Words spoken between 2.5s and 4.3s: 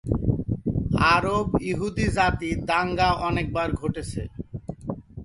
দাঙ্গা অনেকবার ঘটেছে।